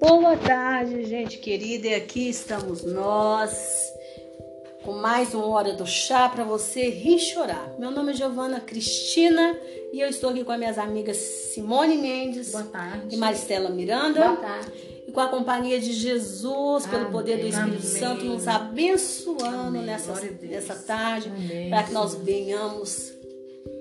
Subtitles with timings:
[0.00, 3.92] Boa tarde, gente querida, e aqui estamos nós
[4.82, 7.76] com mais uma hora do chá para você rir chorar.
[7.78, 9.56] Meu nome é Giovana Cristina
[9.92, 13.14] e eu estou aqui com as minhas amigas Simone Mendes Boa tarde.
[13.14, 14.20] e Maristela Miranda.
[14.20, 14.91] Boa tarde.
[15.12, 17.12] Com a companhia de Jesus, pelo Amém.
[17.12, 18.00] poder do Espírito Amém.
[18.00, 19.82] Santo, nos abençoando Amém.
[19.82, 21.30] nessa, nessa tarde,
[21.68, 23.12] para que nós venhamos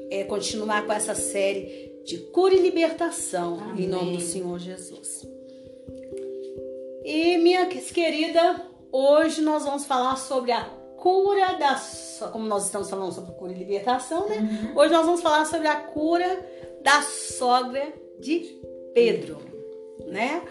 [0.09, 5.25] é, continuar com essa série de cura e libertação, em nome do Senhor Jesus.
[7.03, 8.61] E minha querida,
[8.91, 10.63] hoje nós vamos falar sobre a
[10.97, 11.81] cura da.
[12.31, 14.37] Como nós estamos falando sobre cura e libertação, né?
[14.37, 14.79] Uhum.
[14.79, 16.45] Hoje nós vamos falar sobre a cura
[16.83, 18.61] da sogra de
[18.93, 19.39] Pedro,
[20.05, 20.43] né?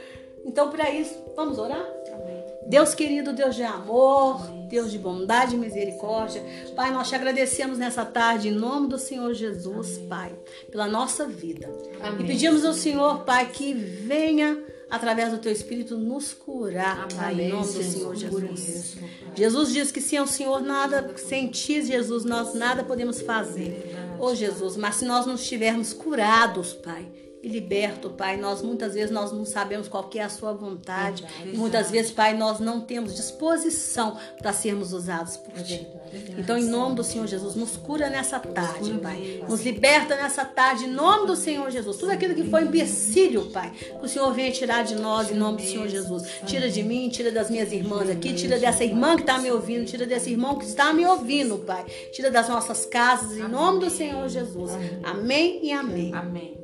[0.45, 1.85] Então, para isso, vamos orar?
[2.13, 2.45] Amém.
[2.67, 4.69] Deus querido, Deus de amor, Amém.
[4.69, 6.43] Deus de bondade e misericórdia.
[6.77, 10.33] Pai, nós te agradecemos nessa tarde em nome do Senhor Jesus, Pai,
[10.71, 11.69] pela nossa vida.
[12.01, 12.25] Amém.
[12.25, 17.35] E pedimos ao Senhor, Pai, que venha através do teu espírito nos curar, Pai, em
[17.35, 18.15] Amém, nome do Senhor.
[18.15, 18.97] Jesus.
[19.35, 23.97] Jesus diz que sem o Senhor nada, sem ti, Jesus, nós nada podemos fazer.
[24.19, 27.09] Ô Jesus, mas se nós não estivermos curados, Pai,
[27.43, 31.23] e liberto, Pai, nós muitas vezes nós não sabemos qual que é a sua vontade.
[31.23, 31.51] Verdade.
[31.55, 35.87] E muitas vezes, Pai, nós não temos disposição para sermos usados por É ti.
[36.13, 36.41] verdade.
[36.41, 38.93] Então, em nome do Senhor Jesus, nos cura nessa tarde.
[38.99, 39.43] Pai.
[39.49, 41.97] Nos liberta nessa tarde, em nome do Senhor Jesus.
[41.97, 45.63] Tudo aquilo que foi empecilho, Pai, que o Senhor venha tirar de nós, em nome
[45.63, 46.23] do Senhor Jesus.
[46.47, 49.87] Tira de mim, tira das minhas irmãs aqui, tira dessa irmã que está me ouvindo,
[49.87, 51.85] tira desse irmão que está me ouvindo, Pai.
[52.13, 54.73] Tira das nossas casas, em nome do Senhor Jesus.
[55.03, 56.13] Amém e amém.
[56.15, 56.60] Amém.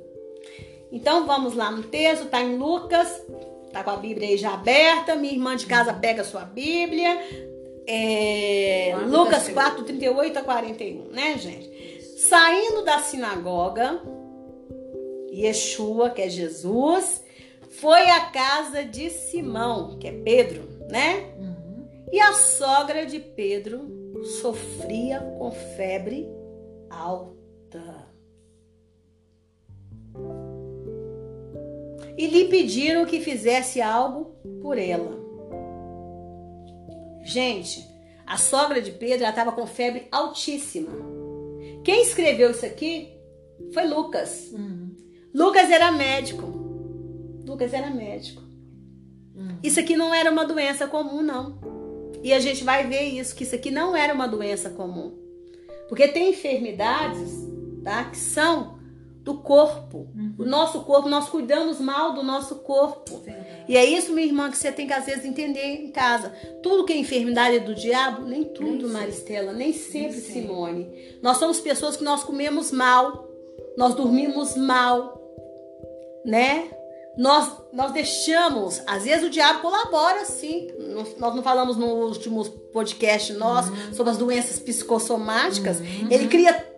[0.91, 3.23] Então vamos lá no texto, tá em Lucas,
[3.73, 5.15] tá com a Bíblia aí já aberta.
[5.15, 7.21] Minha irmã de casa pega a sua Bíblia.
[7.87, 12.01] É, Quatro Lucas da 4, 38 a 41, né, gente?
[12.19, 14.01] Saindo da sinagoga,
[15.33, 17.23] Yeshua, que é Jesus,
[17.69, 21.33] foi à casa de Simão, que é Pedro, né?
[21.39, 21.87] Uhum.
[22.11, 26.27] E a sogra de Pedro sofria com febre
[26.91, 27.36] alta.
[32.17, 35.25] E lhe pediram que fizesse algo por ela.
[37.25, 37.87] Gente,
[38.27, 40.91] a sogra de Pedro estava com febre altíssima.
[41.85, 43.17] Quem escreveu isso aqui
[43.73, 44.51] foi Lucas.
[44.53, 44.97] Uhum.
[45.35, 46.47] Lucas era médico.
[47.47, 48.43] Lucas era médico.
[49.35, 49.59] Uhum.
[49.63, 51.61] Isso aqui não era uma doença comum, não.
[52.23, 55.17] E a gente vai ver isso, que isso aqui não era uma doença comum.
[55.89, 57.47] Porque tem enfermidades,
[57.85, 58.05] tá?
[58.05, 58.76] Que são
[59.27, 60.07] do corpo.
[60.39, 63.21] O nosso corpo, nós cuidamos mal do nosso corpo.
[63.69, 66.33] E é isso, minha irmã, que você tem que às vezes entender em casa.
[66.63, 68.93] Tudo que é enfermidade é do diabo, nem tudo, Nem.
[68.93, 70.41] Maristela, nem sempre, Nem sempre.
[70.43, 71.19] Simone.
[71.21, 73.29] Nós somos pessoas que nós comemos mal,
[73.77, 75.21] nós dormimos mal,
[76.25, 76.71] né?
[77.19, 80.69] Nós, nós deixamos, às vezes o diabo colabora sim.
[80.79, 85.81] Nós, nós não falamos no último podcast nosso sobre as doenças psicossomáticas.
[86.09, 86.76] Ele cria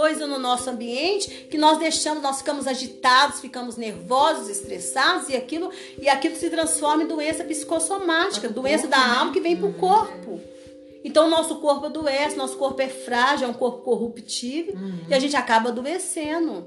[0.00, 5.70] coisa no nosso ambiente que nós deixamos, nós ficamos agitados, ficamos nervosos, estressados e aquilo,
[6.00, 9.14] e aquilo se transforma em doença psicossomática, pro doença da né?
[9.18, 10.40] alma que vem pro corpo.
[11.04, 14.74] Então, o nosso corpo adoece, nosso corpo é frágil, é um corpo corruptível
[15.06, 16.66] e a gente acaba adoecendo.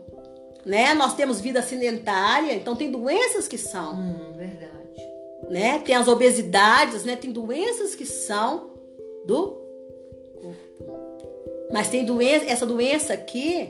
[0.63, 0.93] Né?
[0.93, 4.69] Nós temos vida sedentária, então tem doenças que são, Hum, verdade.
[5.49, 5.79] né?
[5.79, 7.15] Tem as obesidades, né?
[7.15, 8.69] Tem doenças que são
[9.25, 9.57] do
[10.39, 11.12] corpo.
[11.73, 13.67] Mas tem doença, essa doença aqui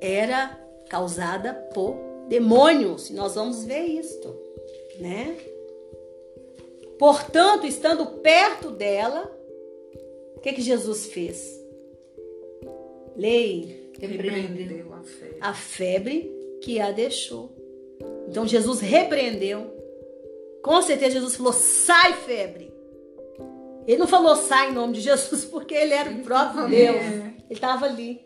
[0.00, 1.94] era causada por
[2.26, 4.34] demônios, e nós vamos ver isto,
[4.98, 5.36] né?
[6.98, 9.30] Portanto, estando perto dela,
[10.36, 11.62] o que que Jesus fez?
[13.14, 14.94] Leia Repreendeu.
[14.94, 15.36] a fé.
[15.38, 17.52] a febre que a deixou.
[18.26, 19.70] Então Jesus repreendeu.
[20.62, 22.72] Com certeza Jesus falou: sai, febre.
[23.86, 26.96] Ele não falou sai em nome de Jesus porque ele era o próprio Deus.
[26.96, 28.24] Ele estava ali.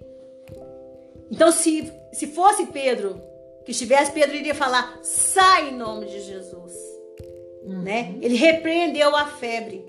[1.30, 3.20] Então, se, se fosse Pedro
[3.64, 6.72] que estivesse, Pedro iria falar: sai em nome de Jesus.
[7.64, 8.14] Né?
[8.22, 9.84] Ele repreendeu a febre.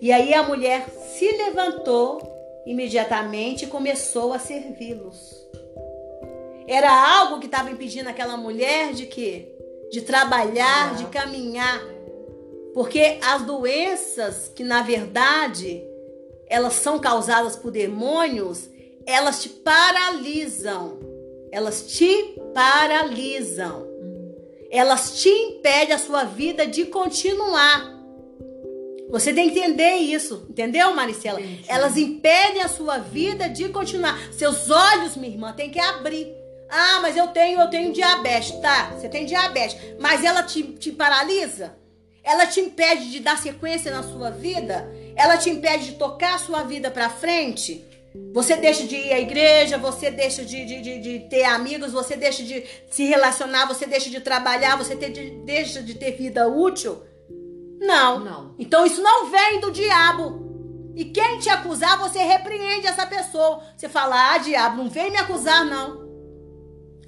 [0.00, 0.86] E aí a mulher
[1.16, 2.20] se levantou
[2.66, 5.42] imediatamente e começou a servi-los.
[6.66, 9.54] Era algo que estava impedindo aquela mulher de quê?
[9.90, 11.80] De trabalhar, de caminhar.
[12.74, 15.82] Porque as doenças que na verdade
[16.52, 18.68] elas são causadas por demônios,
[19.06, 20.98] elas te paralisam.
[21.50, 23.86] Elas te paralisam.
[24.70, 27.92] Elas te impedem a sua vida de continuar.
[29.10, 31.38] Você tem que entender isso, entendeu, Maricela?
[31.38, 31.64] Entendi.
[31.68, 34.18] Elas impedem a sua vida de continuar.
[34.32, 36.34] Seus olhos, minha irmã, tem que abrir.
[36.70, 38.90] Ah, mas eu tenho, eu tenho diabetes, tá?
[38.92, 41.76] Você tem diabetes, mas ela te, te paralisa?
[42.22, 44.88] Ela te impede de dar sequência na sua vida?
[45.16, 47.84] Ela te impede de tocar a sua vida para frente?
[48.34, 52.14] Você deixa de ir à igreja, você deixa de, de, de, de, ter amigos, você
[52.14, 57.02] deixa de se relacionar, você deixa de trabalhar, você deixa de ter vida útil?
[57.80, 58.20] Não.
[58.20, 58.54] Não.
[58.58, 60.42] Então isso não vem do diabo.
[60.94, 63.62] E quem te acusar, você repreende essa pessoa.
[63.76, 66.02] Você fala, ah, diabo, não vem me acusar, não.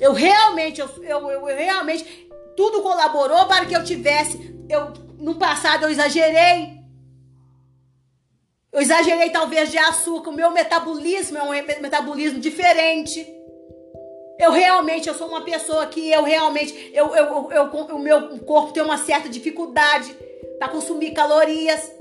[0.00, 4.53] Eu realmente, eu, eu, eu realmente, tudo colaborou para que eu tivesse.
[4.68, 6.82] Eu, no passado eu exagerei.
[8.72, 10.30] Eu exagerei talvez de açúcar.
[10.30, 11.50] O meu metabolismo é um
[11.80, 13.24] metabolismo diferente.
[14.38, 18.72] Eu realmente, eu sou uma pessoa que eu realmente, eu, eu, eu, o meu corpo
[18.72, 20.12] tem uma certa dificuldade
[20.58, 21.92] para consumir calorias.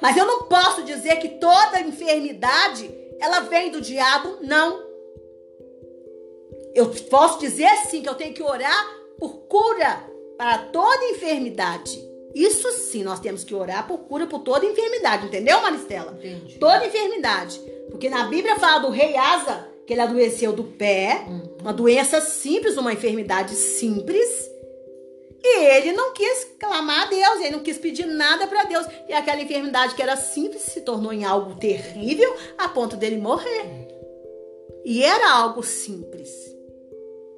[0.00, 4.82] Mas eu não posso dizer que toda enfermidade ela vem do diabo, não.
[6.74, 8.84] Eu posso dizer sim que eu tenho que orar
[9.18, 12.02] por cura para toda enfermidade.
[12.34, 16.12] Isso sim, nós temos que orar por cura por toda enfermidade, entendeu, Maristela?
[16.18, 16.58] Entendi.
[16.58, 17.60] Toda enfermidade.
[17.90, 21.56] Porque na Bíblia fala do rei Asa, que ele adoeceu do pé, Uhum.
[21.60, 24.50] uma doença simples, uma enfermidade simples.
[25.44, 28.86] E ele não quis clamar a Deus, ele não quis pedir nada para Deus.
[29.08, 33.88] E aquela enfermidade que era simples se tornou em algo terrível a ponto dele morrer.
[34.84, 36.51] E era algo simples.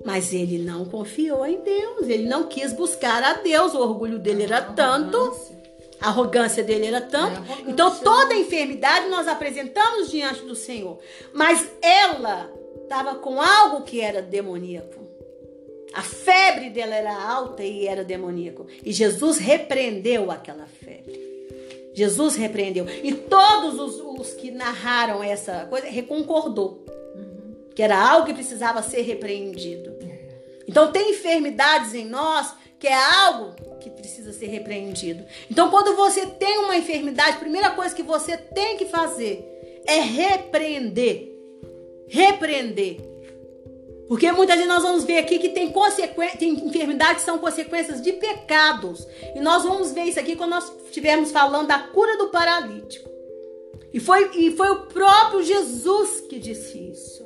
[0.05, 4.43] Mas ele não confiou em Deus, ele não quis buscar a Deus, o orgulho dele
[4.43, 5.35] era tanto,
[5.99, 7.41] a arrogância dele era tanto.
[7.41, 7.71] É.
[7.71, 10.99] Então toda enfermidade nós apresentamos diante do Senhor.
[11.33, 12.53] Mas ela
[12.83, 15.03] estava com algo que era demoníaco.
[15.95, 18.67] A febre dela era alta e era demoníaco.
[18.85, 21.23] E Jesus repreendeu aquela febre.
[21.95, 22.85] Jesus repreendeu.
[23.03, 26.84] E todos os, os que narraram essa coisa reconcordou.
[27.75, 29.97] Que era algo que precisava ser repreendido.
[30.67, 35.25] Então tem enfermidades em nós que é algo que precisa ser repreendido.
[35.51, 39.45] Então quando você tem uma enfermidade, a primeira coisa que você tem que fazer
[39.87, 41.33] é repreender.
[42.09, 43.15] Repreender.
[44.09, 45.73] Porque muitas vezes nós vamos ver aqui que tem,
[46.39, 49.07] tem enfermidades que são consequências de pecados.
[49.35, 53.09] E nós vamos ver isso aqui quando nós estivermos falando da cura do paralítico.
[53.93, 57.24] E foi, e foi o próprio Jesus que disse isso.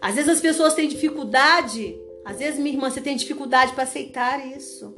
[0.00, 4.46] Às vezes as pessoas têm dificuldade, às vezes, minha irmã, você tem dificuldade para aceitar
[4.54, 4.94] isso.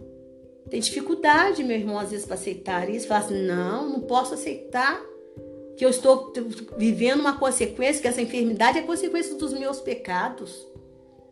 [0.69, 3.06] Tem dificuldade, meu irmão, às vezes, para aceitar isso.
[3.06, 5.00] Fala assim: não, não posso aceitar
[5.76, 6.32] que eu estou
[6.76, 10.67] vivendo uma consequência, que essa enfermidade é consequência dos meus pecados.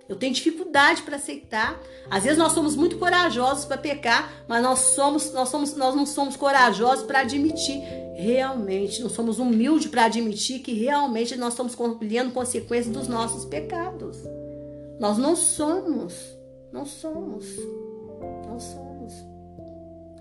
[0.08, 1.80] Eu tenho dificuldade para aceitar.
[2.10, 6.06] Às vezes nós somos muito corajosos para pecar, mas nós somos, nós somos, nós não
[6.06, 7.82] somos corajosos para admitir
[8.16, 14.18] realmente, não somos humildes para admitir que realmente nós estamos colhendo consequências dos nossos pecados.
[14.98, 16.14] Nós não somos,
[16.72, 17.44] não somos,
[18.46, 19.12] não somos.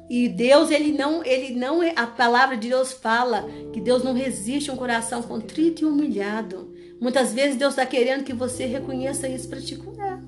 [0.10, 4.70] E Deus, ele não, ele não, a palavra de Deus fala que Deus não resiste
[4.70, 6.74] a um coração contrito e humilhado.
[7.00, 10.22] Muitas vezes Deus está querendo que você reconheça isso para te curar.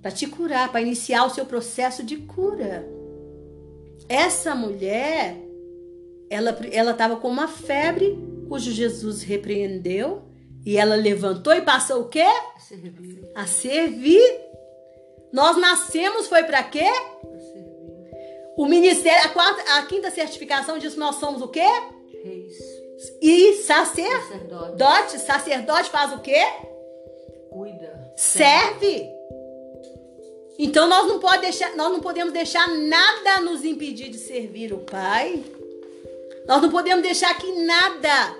[0.00, 2.88] Para te curar, para iniciar o seu processo de cura.
[4.08, 5.36] Essa mulher,
[6.30, 10.22] ela ela estava com uma febre, cujo Jesus repreendeu,
[10.64, 12.24] e ela levantou e passou o quê?
[12.58, 13.30] Servir.
[13.34, 14.40] A servir.
[15.32, 16.88] Nós nascemos foi para quê?
[18.56, 21.68] O ministério, a, quarta, a quinta certificação diz que nós somos o quê?
[22.24, 22.77] Reis.
[23.20, 24.26] E sacerdote.
[24.26, 25.18] Sacerdote.
[25.18, 26.42] Sacerdote faz o quê?
[27.50, 28.12] Cuida.
[28.16, 29.08] Serve.
[30.58, 34.78] Então nós não, pode deixar, nós não podemos deixar nada nos impedir de servir o
[34.78, 35.44] Pai.
[36.48, 38.36] Nós não podemos deixar que nada,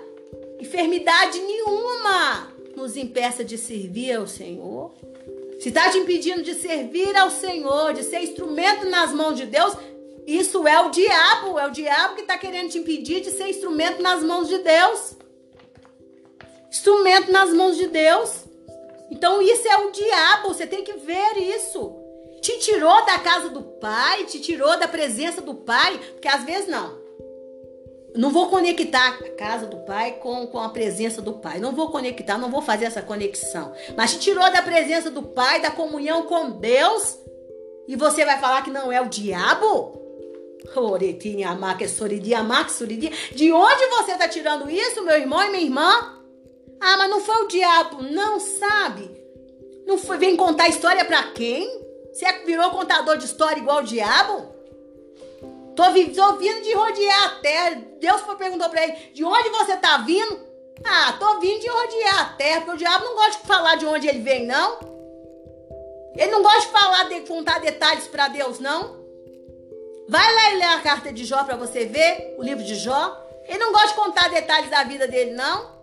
[0.59, 4.91] enfermidade nenhuma, nos impeça de servir ao Senhor.
[5.59, 9.73] Se está te impedindo de servir ao Senhor, de ser instrumento nas mãos de Deus,
[10.37, 11.57] isso é o diabo.
[11.57, 15.15] É o diabo que está querendo te impedir de ser instrumento nas mãos de Deus.
[16.69, 18.45] Instrumento nas mãos de Deus.
[19.09, 21.95] Então isso é o diabo, você tem que ver isso.
[22.41, 26.67] Te tirou da casa do pai, te tirou da presença do pai, porque às vezes
[26.67, 26.99] não.
[28.15, 31.59] Não vou conectar a casa do pai com, com a presença do pai.
[31.59, 33.73] Não vou conectar, não vou fazer essa conexão.
[33.97, 37.17] Mas te tirou da presença do pai, da comunhão com Deus,
[37.87, 40.08] e você vai falar que não é o diabo?
[40.75, 43.09] Oretinha, amaca, soridi, amaca, soridi.
[43.33, 46.19] De onde você está tirando isso, meu irmão e minha irmã?
[46.79, 49.09] Ah, mas não foi o diabo, não sabe?
[49.85, 51.67] Não foi, vem contar história pra quem?
[52.13, 54.53] Você virou contador de história igual o diabo?
[55.75, 57.81] Tô, tô vindo de rodear a terra.
[57.99, 60.39] Deus perguntou pra ele: de onde você tá vindo?
[60.83, 63.85] Ah, tô vindo de rodear a terra, porque o diabo não gosta de falar de
[63.85, 64.79] onde ele vem, não.
[66.15, 68.98] Ele não gosta de falar, de contar detalhes pra Deus, não.
[70.09, 73.15] Vai lá e lê a carta de Jó pra você ver, o livro de Jó.
[73.47, 75.77] Ele não gosta de contar detalhes da vida dele, não.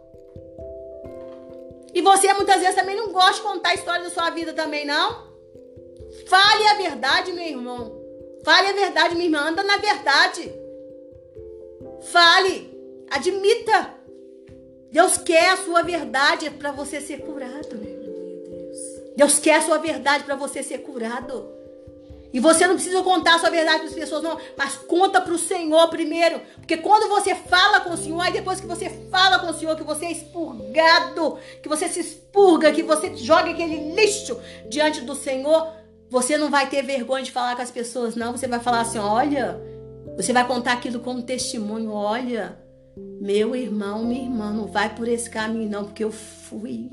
[1.95, 4.85] E você muitas vezes também não gosta de contar a história da sua vida também,
[4.85, 5.27] não.
[6.27, 7.97] Fale a verdade, meu irmão.
[8.45, 9.49] Fale a verdade, minha irmã.
[9.49, 10.53] Anda na verdade.
[12.11, 13.07] Fale.
[13.09, 13.95] Admita.
[14.91, 17.81] Deus quer a sua verdade para você ser curado.
[19.17, 21.56] Deus quer a sua verdade para você ser curado.
[22.33, 24.39] E você não precisa contar a sua verdade para as pessoas, não.
[24.57, 26.41] Mas conta para o Senhor primeiro.
[26.57, 29.77] Porque quando você fala com o Senhor, aí depois que você fala com o Senhor,
[29.77, 35.15] que você é expurgado, que você se expurga, que você joga aquele lixo diante do
[35.15, 35.73] Senhor,
[36.11, 38.33] você não vai ter vergonha de falar com as pessoas, não.
[38.33, 39.61] Você vai falar assim: olha,
[40.17, 41.93] você vai contar aquilo como testemunho.
[41.93, 42.59] Olha,
[43.21, 46.91] meu irmão, minha irmã, não vai por esse caminho, não, porque eu fui.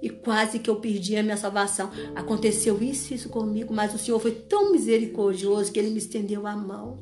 [0.00, 1.90] E quase que eu perdi a minha salvação.
[2.14, 6.54] Aconteceu isso, isso comigo, mas o Senhor foi tão misericordioso que Ele me estendeu a
[6.54, 6.98] mão.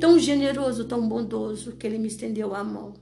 [0.00, 2.94] Tão generoso, tão bondoso que Ele me estendeu a mão.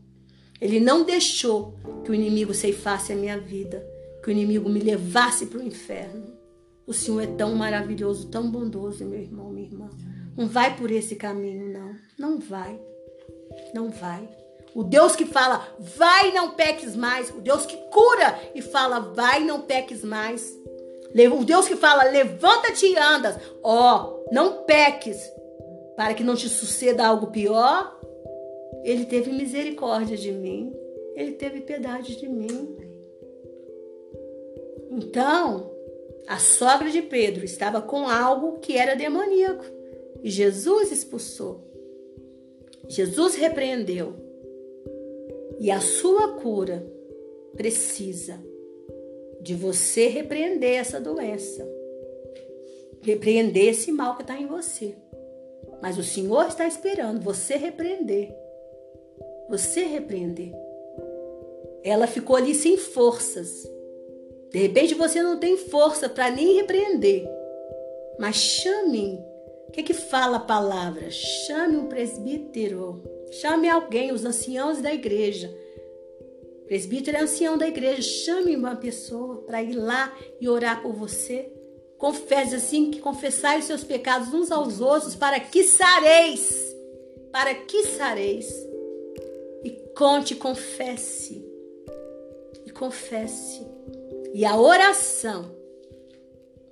[0.60, 3.86] Ele não deixou que o inimigo ceifasse a minha vida,
[4.22, 6.34] que o inimigo me levasse para o inferno.
[6.86, 9.90] O Senhor é tão maravilhoso, tão bondoso, meu irmão, minha irmã.
[10.36, 11.96] Não vai por esse caminho, não.
[12.18, 12.78] Não vai.
[13.74, 14.28] Não vai.
[14.76, 17.30] O Deus que fala, vai não peques mais.
[17.30, 20.54] O Deus que cura e fala, vai não peques mais.
[21.32, 23.36] O Deus que fala, levanta-te e andas.
[23.62, 25.18] Ó, oh, não peques,
[25.96, 27.98] para que não te suceda algo pior.
[28.84, 30.74] Ele teve misericórdia de mim.
[31.14, 32.76] Ele teve piedade de mim.
[34.90, 35.70] Então,
[36.28, 39.64] a sogra de Pedro estava com algo que era demoníaco.
[40.22, 41.64] E Jesus expulsou.
[42.90, 44.25] Jesus repreendeu.
[45.58, 46.86] E a sua cura
[47.56, 48.38] precisa
[49.40, 51.66] de você repreender essa doença.
[53.02, 54.94] Repreender esse mal que está em você.
[55.80, 58.34] Mas o Senhor está esperando você repreender.
[59.48, 60.52] Você repreender.
[61.84, 63.62] Ela ficou ali sem forças.
[64.50, 67.26] De repente você não tem força para nem repreender.
[68.18, 69.20] Mas chame.
[69.68, 71.10] O que, que fala a palavra?
[71.10, 73.02] Chame um presbítero.
[73.40, 75.54] Chame alguém, os anciãos da igreja.
[76.66, 78.02] Presbítero é ancião da igreja.
[78.02, 81.52] Chame uma pessoa para ir lá e orar por você.
[81.98, 86.74] Confesse assim que confessai os seus pecados uns aos outros para que sareis.
[87.30, 88.48] Para que sareis.
[89.64, 91.44] E conte, confesse.
[92.64, 93.66] E confesse.
[94.32, 95.54] E a oração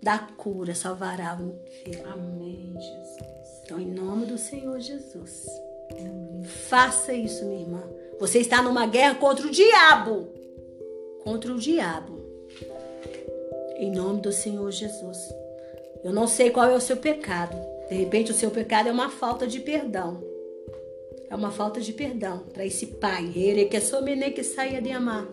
[0.02, 2.12] da cura salvará o enfermo.
[2.12, 3.60] Amém, Jesus.
[3.64, 5.46] Então, em nome do Senhor Jesus,
[5.92, 6.23] Amém.
[6.44, 7.82] Faça isso, minha irmã.
[8.18, 10.28] Você está numa guerra contra o diabo.
[11.22, 12.22] Contra o diabo.
[13.76, 15.18] Em nome do Senhor Jesus.
[16.02, 17.56] Eu não sei qual é o seu pecado.
[17.88, 20.22] De repente, o seu pecado é uma falta de perdão.
[21.28, 23.32] É uma falta de perdão para esse pai.
[23.34, 25.26] Ele que somene que saia de amar.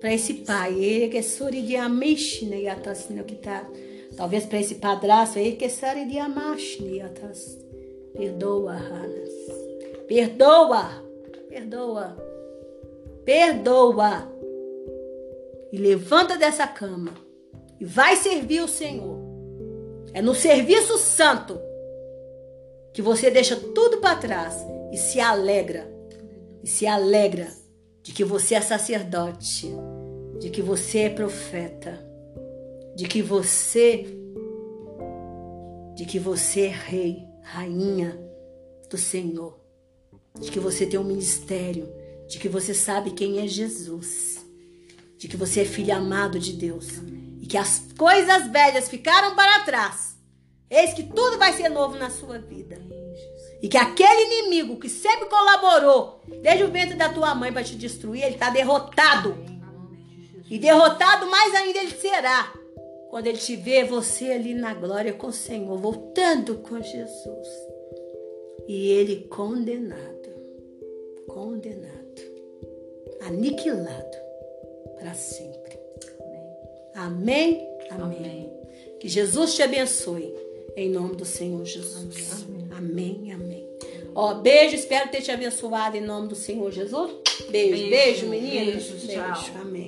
[0.00, 3.68] Para esse pai, ele que suri de amishne yatas no que tá.
[4.16, 7.58] Talvez para esse padrasto, ele que sari de amashne yatas.
[8.14, 9.57] Perdoa, Hanas.
[10.08, 11.04] Perdoa.
[11.50, 12.16] Perdoa.
[13.24, 14.32] Perdoa.
[15.70, 17.12] E levanta dessa cama
[17.78, 19.18] e vai servir o Senhor.
[20.14, 21.60] É no serviço santo
[22.94, 24.56] que você deixa tudo para trás
[24.90, 25.86] e se alegra.
[26.62, 27.46] E se alegra
[28.02, 29.70] de que você é sacerdote,
[30.38, 32.02] de que você é profeta,
[32.96, 34.06] de que você
[35.94, 38.16] de que você é rei, rainha
[38.88, 39.57] do Senhor,
[40.38, 41.88] de que você tem um ministério,
[42.28, 44.44] de que você sabe quem é Jesus,
[45.16, 46.88] de que você é filho amado de Deus
[47.40, 50.16] e que as coisas velhas ficaram para trás.
[50.70, 52.78] Eis que tudo vai ser novo na sua vida.
[53.62, 57.74] E que aquele inimigo que sempre colaborou desde o ventre da tua mãe para te
[57.74, 59.36] destruir, ele está derrotado.
[60.48, 62.52] E derrotado mais ainda ele será
[63.10, 67.48] quando ele te ver você ali na glória com o Senhor, voltando com Jesus.
[68.68, 70.28] E ele condenado,
[71.26, 72.22] condenado,
[73.22, 74.16] aniquilado
[74.98, 75.78] para sempre.
[76.94, 77.66] Amém?
[77.90, 78.18] Amém.
[78.18, 78.52] Amém.
[79.00, 80.34] Que Jesus te abençoe.
[80.76, 82.46] Em nome do Senhor Jesus.
[82.70, 83.66] Amém, amém.
[84.14, 87.10] Ó, beijo, espero ter te abençoado em nome do Senhor Jesus.
[87.50, 88.84] Beijo, beijo, Beijo, meninas.
[88.84, 89.60] beijo, tchau.
[89.60, 89.87] Amém.